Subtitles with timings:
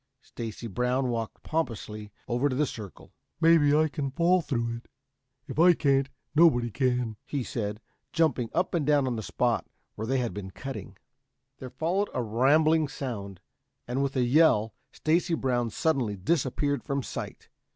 [0.23, 3.13] Stacy Brown walked pompously over to the circle.
[3.39, 4.87] "Maybe I can fall through it.
[5.47, 7.79] If I can't, nobody can," he said,
[8.11, 10.97] jumping up and down on the spot where they had been cutting.
[11.59, 13.41] There followed a rambling sound,
[13.87, 17.49] and with a yell, Stacy Brown suddenly disappeared from sight.